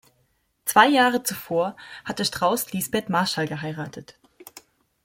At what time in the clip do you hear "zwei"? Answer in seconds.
0.65-0.87